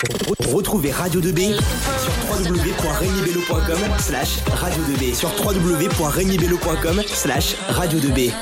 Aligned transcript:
Retrouvez 0.00 0.92
Radio 0.92 1.20
2B 1.20 1.58
sur 1.58 2.12
www.regnibello.com 2.30 3.98
slash 3.98 4.38
radio 4.46 4.82
2B 4.84 5.14
sur 5.14 5.28
www.regnibello.com 5.44 7.02
slash 7.06 7.54
radio 7.68 7.98
2B. 7.98 8.32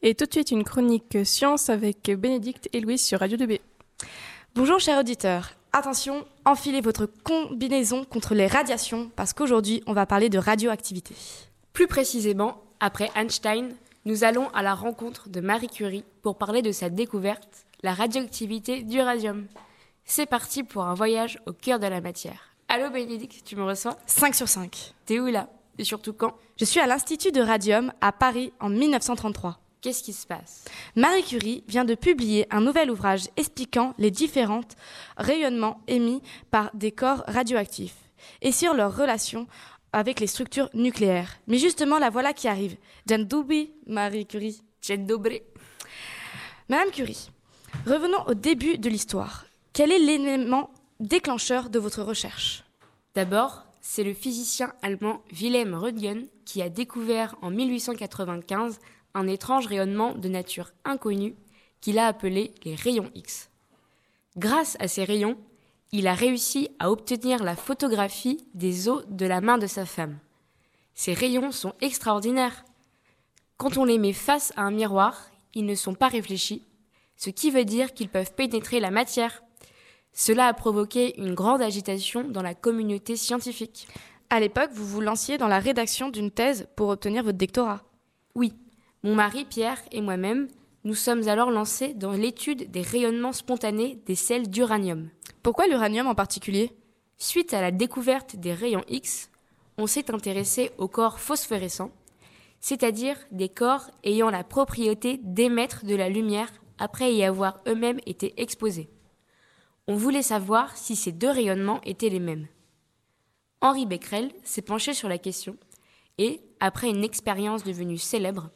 Et 0.00 0.14
tout 0.14 0.24
de 0.24 0.32
suite 0.32 0.50
une 0.50 0.64
chronique 0.64 1.18
science 1.24 1.68
avec 1.68 2.10
Bénédicte 2.10 2.70
et 2.72 2.80
Louise 2.80 3.02
sur 3.02 3.20
Radio 3.20 3.36
2B. 3.36 3.60
Bonjour 4.54 4.80
chers 4.80 4.98
auditeurs. 4.98 5.50
Attention, 5.74 6.24
enfilez 6.46 6.80
votre 6.80 7.04
combinaison 7.04 8.06
contre 8.06 8.34
les 8.34 8.46
radiations 8.46 9.10
parce 9.14 9.34
qu'aujourd'hui 9.34 9.82
on 9.86 9.92
va 9.92 10.06
parler 10.06 10.30
de 10.30 10.38
radioactivité. 10.38 11.14
Plus 11.74 11.86
précisément, 11.86 12.62
après 12.80 13.10
Einstein, 13.14 13.74
nous 14.06 14.24
allons 14.24 14.48
à 14.54 14.62
la 14.62 14.74
rencontre 14.74 15.28
de 15.28 15.42
Marie 15.42 15.68
Curie 15.68 16.04
pour 16.22 16.38
parler 16.38 16.62
de 16.62 16.72
sa 16.72 16.88
découverte, 16.88 17.66
la 17.82 17.92
radioactivité 17.92 18.82
du 18.82 19.02
radium. 19.02 19.46
C'est 20.10 20.24
parti 20.24 20.62
pour 20.62 20.84
un 20.84 20.94
voyage 20.94 21.38
au 21.44 21.52
cœur 21.52 21.78
de 21.78 21.86
la 21.86 22.00
matière. 22.00 22.54
Allô 22.68 22.88
Bénédicte, 22.88 23.44
tu 23.44 23.56
me 23.56 23.62
reçois 23.62 23.98
5 24.06 24.34
sur 24.34 24.48
5. 24.48 24.94
T'es 25.04 25.20
où 25.20 25.26
là? 25.26 25.50
Et 25.76 25.84
surtout 25.84 26.14
quand? 26.14 26.34
Je 26.58 26.64
suis 26.64 26.80
à 26.80 26.86
l'Institut 26.86 27.30
de 27.30 27.42
Radium 27.42 27.92
à 28.00 28.10
Paris 28.10 28.54
en 28.58 28.70
1933. 28.70 29.60
Qu'est-ce 29.82 30.02
qui 30.02 30.14
se 30.14 30.26
passe? 30.26 30.64
Marie 30.96 31.22
Curie 31.24 31.62
vient 31.68 31.84
de 31.84 31.94
publier 31.94 32.46
un 32.50 32.62
nouvel 32.62 32.90
ouvrage 32.90 33.28
expliquant 33.36 33.94
les 33.98 34.10
différents 34.10 34.62
rayonnements 35.18 35.82
émis 35.88 36.22
par 36.50 36.70
des 36.72 36.90
corps 36.90 37.22
radioactifs 37.28 38.08
et 38.40 38.50
sur 38.50 38.72
leur 38.72 38.96
relation 38.96 39.46
avec 39.92 40.20
les 40.20 40.26
structures 40.26 40.70
nucléaires. 40.72 41.36
Mais 41.48 41.58
justement, 41.58 41.98
la 41.98 42.08
voilà 42.08 42.32
qui 42.32 42.48
arrive. 42.48 42.78
Doubi, 43.06 43.72
Marie 43.86 44.24
Curie. 44.24 44.62
Madame 46.70 46.90
Curie, 46.92 47.30
revenons 47.86 48.24
au 48.26 48.32
début 48.32 48.78
de 48.78 48.88
l'histoire. 48.88 49.44
Quel 49.78 49.92
est 49.92 50.00
l'élément 50.00 50.70
déclencheur 50.98 51.70
de 51.70 51.78
votre 51.78 52.02
recherche? 52.02 52.64
D'abord, 53.14 53.62
c'est 53.80 54.02
le 54.02 54.12
physicien 54.12 54.72
allemand 54.82 55.22
Wilhelm 55.30 55.72
Röntgen 55.72 56.26
qui 56.44 56.62
a 56.62 56.68
découvert 56.68 57.36
en 57.42 57.52
1895 57.52 58.80
un 59.14 59.28
étrange 59.28 59.68
rayonnement 59.68 60.16
de 60.16 60.28
nature 60.28 60.72
inconnue 60.84 61.36
qu'il 61.80 62.00
a 62.00 62.08
appelé 62.08 62.52
les 62.64 62.74
rayons 62.74 63.12
X. 63.14 63.50
Grâce 64.36 64.76
à 64.80 64.88
ces 64.88 65.04
rayons, 65.04 65.38
il 65.92 66.08
a 66.08 66.14
réussi 66.14 66.70
à 66.80 66.90
obtenir 66.90 67.44
la 67.44 67.54
photographie 67.54 68.44
des 68.54 68.88
os 68.88 69.04
de 69.06 69.26
la 69.26 69.40
main 69.40 69.58
de 69.58 69.68
sa 69.68 69.86
femme. 69.86 70.18
Ces 70.96 71.14
rayons 71.14 71.52
sont 71.52 71.74
extraordinaires. 71.80 72.64
Quand 73.58 73.76
on 73.76 73.84
les 73.84 73.98
met 73.98 74.12
face 74.12 74.52
à 74.56 74.62
un 74.62 74.72
miroir, 74.72 75.30
ils 75.54 75.66
ne 75.66 75.76
sont 75.76 75.94
pas 75.94 76.08
réfléchis, 76.08 76.64
ce 77.16 77.30
qui 77.30 77.52
veut 77.52 77.64
dire 77.64 77.94
qu'ils 77.94 78.08
peuvent 78.08 78.34
pénétrer 78.34 78.80
la 78.80 78.90
matière. 78.90 79.40
Cela 80.12 80.46
a 80.46 80.54
provoqué 80.54 81.18
une 81.20 81.34
grande 81.34 81.62
agitation 81.62 82.24
dans 82.24 82.42
la 82.42 82.54
communauté 82.54 83.16
scientifique. 83.16 83.86
À 84.30 84.40
l'époque, 84.40 84.70
vous 84.72 84.86
vous 84.86 85.00
lanciez 85.00 85.38
dans 85.38 85.48
la 85.48 85.58
rédaction 85.58 86.10
d'une 86.10 86.30
thèse 86.30 86.68
pour 86.76 86.88
obtenir 86.88 87.22
votre 87.22 87.38
doctorat. 87.38 87.82
Oui, 88.34 88.52
mon 89.02 89.14
mari 89.14 89.44
Pierre 89.44 89.80
et 89.92 90.00
moi-même, 90.00 90.48
nous 90.84 90.94
sommes 90.94 91.28
alors 91.28 91.50
lancés 91.50 91.94
dans 91.94 92.12
l'étude 92.12 92.70
des 92.70 92.82
rayonnements 92.82 93.32
spontanés 93.32 93.98
des 94.06 94.14
sels 94.14 94.50
d'uranium. 94.50 95.08
Pourquoi 95.42 95.66
l'uranium 95.66 96.06
en 96.06 96.14
particulier? 96.14 96.72
Suite 97.16 97.54
à 97.54 97.60
la 97.60 97.70
découverte 97.70 98.36
des 98.36 98.52
rayons 98.52 98.84
X, 98.88 99.30
on 99.76 99.86
s'est 99.86 100.12
intéressé 100.12 100.70
aux 100.78 100.88
corps 100.88 101.20
phosphorescents, 101.20 101.90
c'est-à-dire 102.60 103.16
des 103.30 103.48
corps 103.48 103.90
ayant 104.04 104.30
la 104.30 104.44
propriété 104.44 105.20
d'émettre 105.22 105.84
de 105.84 105.94
la 105.94 106.08
lumière 106.08 106.50
après 106.78 107.14
y 107.14 107.24
avoir 107.24 107.60
eux-mêmes 107.66 108.00
été 108.06 108.34
exposés. 108.40 108.88
On 109.90 109.96
voulait 109.96 110.22
savoir 110.22 110.76
si 110.76 110.94
ces 110.94 111.12
deux 111.12 111.30
rayonnements 111.30 111.80
étaient 111.80 112.10
les 112.10 112.20
mêmes. 112.20 112.46
Henri 113.62 113.86
Becquerel 113.86 114.30
s'est 114.44 114.60
penché 114.60 114.92
sur 114.92 115.08
la 115.08 115.16
question 115.16 115.56
et, 116.18 116.42
après 116.60 116.90
une 116.90 117.04
expérience 117.04 117.64
devenue 117.64 117.96
célèbre, 117.96 118.50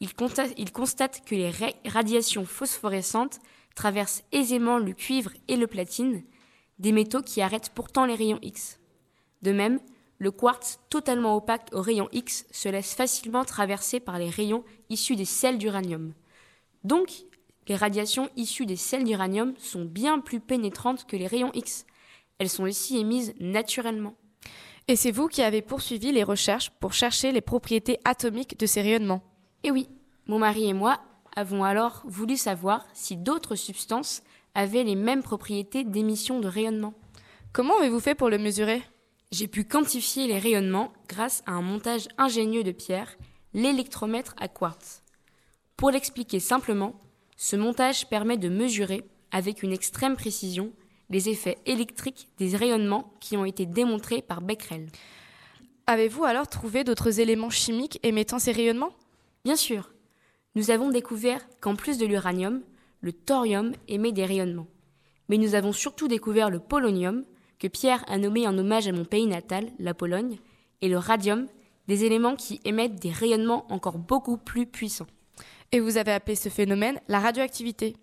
il 0.00 0.12
constate, 0.12 1.24
que 1.24 1.36
les 1.36 1.52
radiations 1.86 2.44
phosphorescentes 2.44 3.38
traversent 3.76 4.24
aisément 4.32 4.78
le 4.78 4.92
cuivre 4.92 5.30
et 5.46 5.56
le 5.56 5.68
platine, 5.68 6.24
des 6.80 6.90
métaux 6.90 7.22
qui 7.22 7.40
arrêtent 7.40 7.70
pourtant 7.70 8.04
les 8.04 8.16
rayons 8.16 8.40
X. 8.42 8.80
De 9.42 9.52
même, 9.52 9.78
le 10.18 10.32
quartz 10.32 10.80
totalement 10.90 11.36
opaque 11.36 11.68
aux 11.72 11.80
rayons 11.80 12.08
X 12.10 12.44
se 12.50 12.68
laisse 12.68 12.94
facilement 12.94 13.44
traverser 13.44 14.00
par 14.00 14.18
les 14.18 14.30
rayons 14.30 14.64
issus 14.90 15.14
des 15.14 15.26
sels 15.26 15.58
d'uranium. 15.58 16.12
Donc, 16.82 17.24
les 17.68 17.76
radiations 17.76 18.28
issues 18.36 18.66
des 18.66 18.76
sels 18.76 19.04
d'uranium 19.04 19.54
sont 19.58 19.84
bien 19.84 20.18
plus 20.20 20.40
pénétrantes 20.40 21.06
que 21.06 21.16
les 21.16 21.26
rayons 21.26 21.52
X. 21.54 21.86
Elles 22.38 22.48
sont 22.48 22.64
aussi 22.64 22.98
émises 22.98 23.34
naturellement. 23.40 24.14
Et 24.88 24.96
c'est 24.96 25.12
vous 25.12 25.28
qui 25.28 25.42
avez 25.42 25.62
poursuivi 25.62 26.12
les 26.12 26.24
recherches 26.24 26.70
pour 26.80 26.92
chercher 26.92 27.30
les 27.30 27.40
propriétés 27.40 27.98
atomiques 28.04 28.58
de 28.58 28.66
ces 28.66 28.82
rayonnements 28.82 29.22
et 29.64 29.70
oui, 29.70 29.88
mon 30.26 30.38
mari 30.38 30.68
et 30.68 30.72
moi 30.72 31.00
avons 31.36 31.64
alors 31.64 32.02
voulu 32.04 32.36
savoir 32.36 32.86
si 32.94 33.16
d'autres 33.16 33.54
substances 33.54 34.22
avaient 34.54 34.82
les 34.82 34.96
mêmes 34.96 35.22
propriétés 35.22 35.84
d'émission 35.84 36.40
de 36.40 36.48
rayonnement. 36.48 36.94
Comment 37.52 37.78
avez-vous 37.78 38.00
fait 38.00 38.14
pour 38.14 38.28
le 38.28 38.38
mesurer? 38.38 38.82
J'ai 39.30 39.46
pu 39.46 39.64
quantifier 39.64 40.26
les 40.26 40.38
rayonnements 40.38 40.92
grâce 41.08 41.42
à 41.46 41.52
un 41.52 41.62
montage 41.62 42.08
ingénieux 42.18 42.64
de 42.64 42.72
Pierre, 42.72 43.16
l'électromètre 43.54 44.34
à 44.38 44.48
quartz. 44.48 45.02
Pour 45.76 45.90
l'expliquer 45.90 46.40
simplement, 46.40 47.00
ce 47.36 47.56
montage 47.56 48.08
permet 48.08 48.36
de 48.36 48.48
mesurer, 48.48 49.04
avec 49.30 49.62
une 49.62 49.72
extrême 49.72 50.16
précision, 50.16 50.72
les 51.10 51.28
effets 51.28 51.58
électriques 51.66 52.28
des 52.38 52.56
rayonnements 52.56 53.12
qui 53.20 53.36
ont 53.36 53.44
été 53.44 53.66
démontrés 53.66 54.22
par 54.22 54.40
Becquerel. 54.40 54.88
Avez-vous 55.86 56.24
alors 56.24 56.46
trouvé 56.46 56.84
d'autres 56.84 57.20
éléments 57.20 57.50
chimiques 57.50 57.98
émettant 58.02 58.38
ces 58.38 58.52
rayonnements? 58.52 58.92
Bien 59.44 59.56
sûr, 59.56 59.92
nous 60.54 60.70
avons 60.70 60.90
découvert 60.90 61.40
qu'en 61.60 61.74
plus 61.74 61.98
de 61.98 62.06
l'uranium, 62.06 62.62
le 63.00 63.12
thorium 63.12 63.72
émet 63.88 64.12
des 64.12 64.24
rayonnements. 64.24 64.68
Mais 65.28 65.38
nous 65.38 65.54
avons 65.54 65.72
surtout 65.72 66.08
découvert 66.08 66.50
le 66.50 66.60
polonium, 66.60 67.24
que 67.58 67.68
Pierre 67.68 68.04
a 68.08 68.18
nommé 68.18 68.46
en 68.46 68.56
hommage 68.58 68.88
à 68.88 68.92
mon 68.92 69.04
pays 69.04 69.26
natal, 69.26 69.70
la 69.78 69.94
Pologne, 69.94 70.38
et 70.80 70.88
le 70.88 70.98
radium, 70.98 71.46
des 71.88 72.04
éléments 72.04 72.36
qui 72.36 72.60
émettent 72.64 73.00
des 73.00 73.10
rayonnements 73.10 73.66
encore 73.72 73.98
beaucoup 73.98 74.36
plus 74.36 74.66
puissants. 74.66 75.06
Et 75.72 75.80
vous 75.80 75.96
avez 75.96 76.12
appelé 76.12 76.34
ce 76.36 76.48
phénomène 76.48 77.00
la 77.08 77.20
radioactivité. 77.20 77.96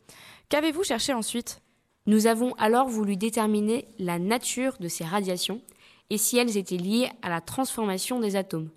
Qu'avez-vous 0.50 0.84
cherché 0.84 1.14
ensuite? 1.14 1.62
Nous 2.06 2.26
avons 2.26 2.54
alors 2.56 2.88
voulu 2.88 3.18
déterminer 3.18 3.88
la 4.00 4.18
nature 4.18 4.78
de 4.80 4.88
ces 4.88 5.04
radiations 5.04 5.62
et 6.10 6.18
si 6.18 6.38
elles 6.38 6.58
étaient 6.58 6.78
liées 6.78 7.10
à 7.22 7.30
la 7.30 7.42
transformation 7.42 8.20
des 8.20 8.36
atomes. 8.36 8.70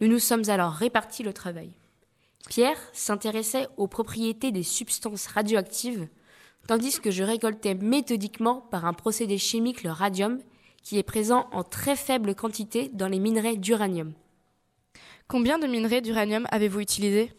Nous 0.00 0.08
nous 0.08 0.18
sommes 0.18 0.48
alors 0.48 0.72
répartis 0.72 1.22
le 1.22 1.32
travail. 1.32 1.72
Pierre 2.48 2.78
s'intéressait 2.92 3.68
aux 3.76 3.86
propriétés 3.86 4.52
des 4.52 4.62
substances 4.62 5.26
radioactives, 5.26 6.08
tandis 6.66 7.00
que 7.00 7.10
je 7.10 7.22
récoltais 7.22 7.74
méthodiquement 7.74 8.62
par 8.70 8.86
un 8.86 8.92
procédé 8.92 9.38
chimique 9.38 9.82
le 9.82 9.90
radium, 9.90 10.40
qui 10.82 10.98
est 10.98 11.02
présent 11.02 11.48
en 11.52 11.62
très 11.62 11.96
faible 11.96 12.34
quantité 12.34 12.90
dans 12.92 13.08
les 13.08 13.18
minerais 13.18 13.56
d'uranium. 13.56 14.12
Combien 15.28 15.58
de 15.58 15.66
minerais 15.66 16.02
d'uranium 16.02 16.46
avez-vous 16.50 16.80
utilisé 16.80 17.32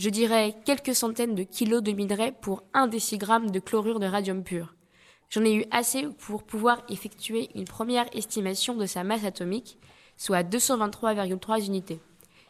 Je 0.00 0.08
dirais 0.08 0.54
quelques 0.64 0.94
centaines 0.94 1.34
de 1.34 1.42
kilos 1.42 1.82
de 1.82 1.92
minerais 1.92 2.32
pour 2.32 2.62
un 2.72 2.86
décigramme 2.86 3.50
de 3.50 3.60
chlorure 3.60 4.00
de 4.00 4.06
radium 4.06 4.42
pur. 4.42 4.74
J'en 5.28 5.44
ai 5.44 5.52
eu 5.52 5.66
assez 5.70 6.08
pour 6.20 6.42
pouvoir 6.42 6.82
effectuer 6.88 7.50
une 7.54 7.66
première 7.66 8.06
estimation 8.16 8.74
de 8.76 8.86
sa 8.86 9.04
masse 9.04 9.26
atomique, 9.26 9.76
soit 10.16 10.42
223,3 10.42 11.66
unités. 11.66 12.00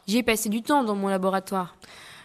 J'y 0.07 0.19
ai 0.19 0.23
passé 0.23 0.49
du 0.49 0.63
temps 0.63 0.85
dans 0.85 0.95
mon 0.95 1.09
laboratoire. 1.09 1.75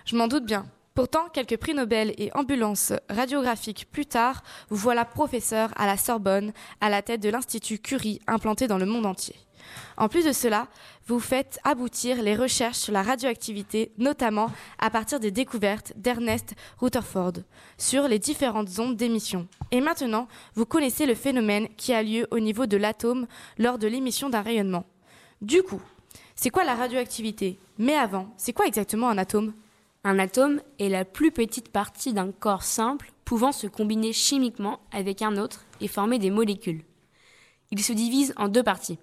Je 0.06 0.16
m'en 0.16 0.28
doute 0.28 0.46
bien. 0.46 0.68
Pourtant, 0.96 1.28
quelques 1.28 1.58
prix 1.58 1.74
Nobel 1.74 2.14
et 2.18 2.32
ambulances 2.36 2.94
radiographiques 3.10 3.86
plus 3.92 4.06
tard, 4.06 4.44
vous 4.70 4.78
voilà 4.78 5.04
professeur 5.04 5.74
à 5.76 5.86
la 5.86 5.98
Sorbonne, 5.98 6.54
à 6.80 6.88
la 6.90 7.02
tête 7.02 7.22
de 7.22 7.28
l'Institut 7.28 7.80
Curie 7.80 8.22
implanté 8.28 8.68
dans 8.68 8.78
le 8.78 8.86
monde 8.86 9.06
entier. 9.06 9.36
En 9.98 10.08
plus 10.08 10.24
de 10.24 10.32
cela, 10.32 10.70
vous 11.08 11.20
faites 11.20 11.60
aboutir 11.66 12.22
les 12.22 12.34
recherches 12.34 12.78
sur 12.78 12.94
la 12.94 13.04
radioactivité, 13.04 13.92
notamment 13.98 14.50
à 14.80 14.90
partir 14.90 15.20
des 15.20 15.32
découvertes 15.32 15.92
d'Ernest 15.98 16.56
Rutherford 16.80 17.34
sur 17.78 18.08
les 18.08 18.20
différentes 18.20 18.80
ondes 18.80 18.96
d'émission. 18.96 19.50
Et 19.72 19.82
maintenant, 19.82 20.30
vous 20.54 20.66
connaissez 20.66 21.06
le 21.06 21.16
phénomène 21.16 21.68
qui 21.76 21.94
a 21.94 22.04
lieu 22.04 22.26
au 22.32 22.40
niveau 22.40 22.68
de 22.68 22.78
l'atome 22.78 23.28
lors 23.58 23.80
de 23.80 23.88
l'émission 23.88 24.30
d'un 24.30 24.42
rayonnement. 24.42 24.86
Du 25.42 25.62
coup, 25.62 25.82
c'est 26.36 26.52
quoi 26.52 26.64
la 26.64 26.76
radioactivité? 26.76 27.60
Mais 27.78 27.96
avant, 27.96 28.34
c'est 28.38 28.54
quoi 28.54 28.66
exactement 28.66 29.10
un 29.10 29.18
atome? 29.18 29.54
Un 30.08 30.20
atome 30.20 30.62
est 30.78 30.88
la 30.88 31.04
plus 31.04 31.32
petite 31.32 31.70
partie 31.70 32.14
d'un 32.14 32.32
corps 32.32 32.62
simple 32.62 33.12
pouvant 33.26 33.52
se 33.52 33.66
combiner 33.66 34.14
chimiquement 34.14 34.80
avec 34.92 35.24
un 35.24 35.36
autre 35.36 35.66
et 35.82 35.88
former 35.88 36.20
des 36.20 36.30
molécules. 36.30 36.84
Il 37.72 37.82
se 37.82 37.92
divise 37.92 38.32
en 38.38 38.48
deux 38.48 38.62
parties. 38.62 39.00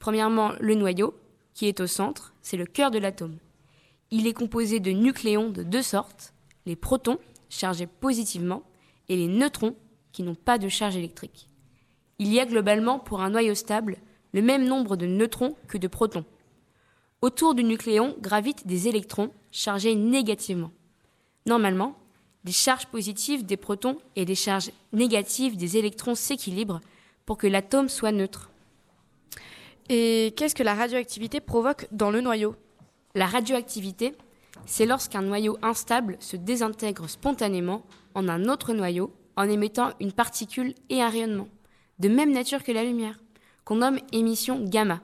Premièrement, 0.00 0.50
le 0.58 0.74
noyau, 0.74 1.14
qui 1.54 1.68
est 1.68 1.78
au 1.78 1.86
centre, 1.86 2.34
c'est 2.42 2.56
le 2.56 2.66
cœur 2.66 2.90
de 2.90 2.98
l'atome. 2.98 3.38
Il 4.10 4.26
est 4.26 4.32
composé 4.32 4.80
de 4.80 4.90
nucléons 4.90 5.48
de 5.48 5.62
deux 5.62 5.80
sortes, 5.80 6.34
les 6.66 6.74
protons, 6.74 7.20
chargés 7.48 7.86
positivement, 7.86 8.64
et 9.08 9.14
les 9.14 9.28
neutrons, 9.28 9.76
qui 10.10 10.24
n'ont 10.24 10.34
pas 10.34 10.58
de 10.58 10.68
charge 10.68 10.96
électrique. 10.96 11.46
Il 12.18 12.32
y 12.32 12.40
a 12.40 12.46
globalement 12.46 12.98
pour 12.98 13.20
un 13.20 13.30
noyau 13.30 13.54
stable 13.54 13.96
le 14.32 14.42
même 14.42 14.64
nombre 14.64 14.96
de 14.96 15.06
neutrons 15.06 15.54
que 15.68 15.78
de 15.78 15.86
protons. 15.86 16.24
Autour 17.22 17.54
du 17.54 17.62
nucléon 17.62 18.16
gravitent 18.20 18.66
des 18.66 18.88
électrons 18.88 19.30
chargés 19.52 19.94
négativement. 19.94 20.72
Normalement, 21.46 21.96
les 22.44 22.50
charges 22.50 22.86
positives 22.86 23.46
des 23.46 23.56
protons 23.56 23.98
et 24.16 24.24
les 24.24 24.34
charges 24.34 24.72
négatives 24.92 25.56
des 25.56 25.76
électrons 25.76 26.16
s'équilibrent 26.16 26.80
pour 27.24 27.36
que 27.38 27.46
l'atome 27.46 27.88
soit 27.88 28.10
neutre. 28.10 28.50
Et 29.88 30.34
qu'est-ce 30.36 30.56
que 30.56 30.64
la 30.64 30.74
radioactivité 30.74 31.38
provoque 31.38 31.86
dans 31.92 32.10
le 32.10 32.20
noyau? 32.20 32.56
La 33.14 33.26
radioactivité, 33.26 34.16
c'est 34.66 34.86
lorsqu'un 34.86 35.22
noyau 35.22 35.56
instable 35.62 36.16
se 36.18 36.36
désintègre 36.36 37.08
spontanément 37.08 37.84
en 38.16 38.28
un 38.28 38.48
autre 38.48 38.72
noyau 38.72 39.14
en 39.36 39.48
émettant 39.48 39.90
une 40.00 40.12
particule 40.12 40.74
et 40.90 41.00
un 41.00 41.08
rayonnement, 41.08 41.48
de 42.00 42.08
même 42.08 42.32
nature 42.32 42.64
que 42.64 42.72
la 42.72 42.82
lumière, 42.82 43.20
qu'on 43.64 43.76
nomme 43.76 44.00
émission 44.10 44.64
gamma. 44.64 45.00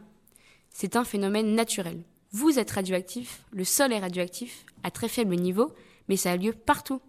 C'est 0.80 0.94
un 0.94 1.02
phénomène 1.02 1.56
naturel. 1.56 2.04
Vous 2.30 2.60
êtes 2.60 2.70
radioactif, 2.70 3.42
le 3.50 3.64
sol 3.64 3.92
est 3.92 3.98
radioactif, 3.98 4.64
à 4.84 4.92
très 4.92 5.08
faible 5.08 5.34
niveau, 5.34 5.72
mais 6.08 6.16
ça 6.16 6.30
a 6.30 6.36
lieu 6.36 6.52
partout. 6.52 7.00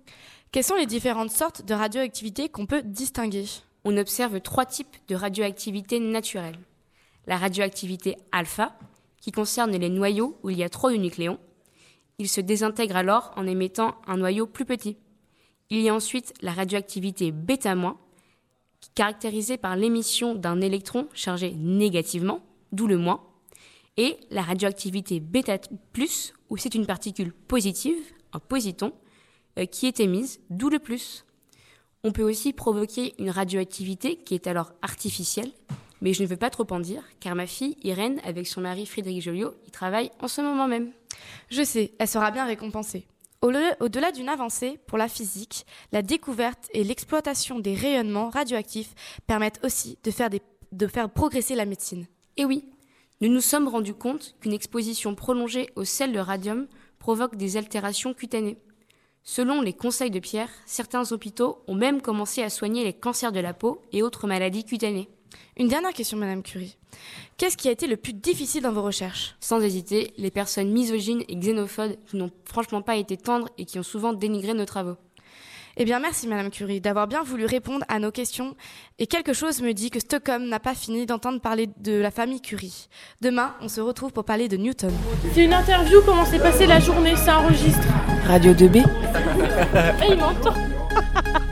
Quelles 0.51 0.63
sont 0.63 0.73
les 0.73 0.87
différentes 0.87 1.29
sortes 1.29 1.63
de 1.63 1.75
radioactivité 1.75 2.49
qu'on 2.49 2.65
peut 2.65 2.81
distinguer? 2.81 3.45
On 3.83 3.95
observe 3.95 4.41
trois 4.41 4.65
types 4.65 4.97
de 5.07 5.13
radioactivité 5.13 5.99
naturelle. 5.99 6.57
La 7.27 7.37
radioactivité 7.37 8.17
alpha, 8.31 8.75
qui 9.21 9.31
concerne 9.31 9.77
les 9.77 9.89
noyaux 9.89 10.39
où 10.41 10.49
il 10.49 10.57
y 10.57 10.63
a 10.63 10.69
trop 10.69 10.89
de 10.89 10.95
nucléons. 10.95 11.37
Il 12.17 12.27
se 12.27 12.41
désintègre 12.41 12.95
alors 12.95 13.31
en 13.35 13.45
émettant 13.45 13.97
un 14.07 14.17
noyau 14.17 14.47
plus 14.47 14.65
petit. 14.65 14.97
Il 15.69 15.79
y 15.81 15.89
a 15.89 15.93
ensuite 15.93 16.33
la 16.41 16.53
radioactivité 16.53 17.31
bêta-, 17.31 17.75
caractérisée 18.95 19.57
par 19.57 19.75
l'émission 19.75 20.33
d'un 20.33 20.59
électron 20.59 21.07
chargé 21.13 21.51
négativement, 21.51 22.41
d'où 22.71 22.87
le 22.87 22.97
moins, 22.97 23.28
et 23.99 24.17
la 24.31 24.41
radioactivité 24.41 25.19
bêta+, 25.19 25.59
où 26.49 26.55
c'est 26.55 26.73
une 26.73 26.85
particule 26.85 27.33
positive, 27.33 27.97
un 28.31 28.39
positon, 28.39 28.93
euh, 29.59 29.65
qui 29.65 29.87
est 29.87 29.99
émise, 29.99 30.39
d'où 30.49 30.69
le 30.69 30.79
plus. 30.79 31.25
On 32.05 32.13
peut 32.13 32.23
aussi 32.23 32.53
provoquer 32.53 33.13
une 33.19 33.29
radioactivité 33.29 34.15
qui 34.15 34.35
est 34.35 34.47
alors 34.47 34.71
artificielle, 34.81 35.51
mais 36.01 36.13
je 36.13 36.23
ne 36.23 36.27
veux 36.29 36.37
pas 36.37 36.49
trop 36.49 36.65
en 36.71 36.79
dire, 36.79 37.03
car 37.19 37.35
ma 37.35 37.45
fille, 37.45 37.75
Irène, 37.83 38.21
avec 38.23 38.47
son 38.47 38.61
mari 38.61 38.85
Frédéric 38.85 39.21
Joliot, 39.21 39.53
y 39.67 39.71
travaille 39.71 40.11
en 40.21 40.29
ce 40.29 40.39
moment 40.39 40.69
même. 40.69 40.91
Je 41.49 41.63
sais, 41.63 41.91
elle 41.99 42.07
sera 42.07 42.31
bien 42.31 42.45
récompensée. 42.45 43.05
Au-delà 43.41 44.13
d'une 44.13 44.29
avancée 44.29 44.79
pour 44.87 44.97
la 44.97 45.09
physique, 45.09 45.65
la 45.91 46.01
découverte 46.01 46.69
et 46.73 46.85
l'exploitation 46.85 47.59
des 47.59 47.75
rayonnements 47.75 48.29
radioactifs 48.29 48.95
permettent 49.27 49.59
aussi 49.65 49.97
de 50.05 50.11
faire, 50.11 50.29
de 50.71 50.87
faire 50.87 51.09
progresser 51.09 51.55
la 51.55 51.65
médecine. 51.65 52.05
Et 52.37 52.45
oui, 52.45 52.63
nous 53.21 53.29
nous 53.29 53.41
sommes 53.41 53.67
rendus 53.67 53.93
compte 53.93 54.35
qu'une 54.39 54.53
exposition 54.53 55.13
prolongée 55.13 55.69
au 55.75 55.83
sel 55.83 56.13
de 56.13 56.19
radium 56.19 56.67
provoque 56.99 57.35
des 57.35 57.57
altérations 57.57 58.13
cutanées. 58.13 58.57
Selon 59.23 59.61
les 59.61 59.73
conseils 59.73 60.09
de 60.09 60.19
Pierre, 60.19 60.49
certains 60.65 61.11
hôpitaux 61.11 61.61
ont 61.67 61.75
même 61.75 62.01
commencé 62.01 62.41
à 62.41 62.49
soigner 62.49 62.83
les 62.85 62.93
cancers 62.93 63.33
de 63.33 63.41
la 63.41 63.53
peau 63.53 63.81
et 63.91 64.01
autres 64.01 64.25
maladies 64.25 64.63
cutanées. 64.63 65.09
Une 65.57 65.67
dernière 65.67 65.93
question, 65.93 66.17
Madame 66.17 66.41
Curie. 66.41 66.77
Qu'est-ce 67.37 67.57
qui 67.57 67.67
a 67.67 67.71
été 67.71 67.87
le 67.87 67.97
plus 67.97 68.13
difficile 68.13 68.63
dans 68.63 68.71
vos 68.71 68.81
recherches? 68.81 69.35
Sans 69.41 69.59
hésiter, 69.59 70.13
les 70.17 70.31
personnes 70.31 70.71
misogynes 70.71 71.23
et 71.27 71.35
xénophobes 71.35 71.97
qui 72.07 72.15
n'ont 72.15 72.31
franchement 72.45 72.81
pas 72.81 72.95
été 72.95 73.17
tendres 73.17 73.49
et 73.57 73.65
qui 73.65 73.77
ont 73.77 73.83
souvent 73.83 74.13
dénigré 74.13 74.53
nos 74.53 74.65
travaux. 74.65 74.95
Eh 75.81 75.85
bien, 75.85 75.99
merci 76.01 76.27
Madame 76.27 76.49
Curie 76.49 76.81
d'avoir 76.81 77.07
bien 77.07 77.23
voulu 77.23 77.45
répondre 77.45 77.85
à 77.87 77.99
nos 77.99 78.11
questions. 78.11 78.53
Et 78.99 79.07
quelque 79.07 79.31
chose 79.31 79.61
me 79.61 79.71
dit 79.71 79.89
que 79.89 80.01
Stockholm 80.01 80.49
n'a 80.49 80.59
pas 80.59 80.75
fini 80.75 81.05
d'entendre 81.05 81.39
parler 81.39 81.69
de 81.77 81.93
la 81.93 82.11
famille 82.11 82.41
Curie. 82.41 82.89
Demain, 83.21 83.55
on 83.61 83.69
se 83.69 83.79
retrouve 83.79 84.11
pour 84.11 84.25
parler 84.25 84.49
de 84.49 84.57
Newton. 84.57 84.91
C'est 85.33 85.45
une 85.45 85.53
interview, 85.53 86.01
comment 86.05 86.25
s'est 86.25 86.39
passée 86.39 86.67
la 86.67 86.81
journée, 86.81 87.15
ça 87.15 87.39
enregistre. 87.39 87.87
Radio 88.27 88.51
2B 88.51 88.79
Et 90.03 90.11
il 90.11 90.17
m'entend 90.17 90.53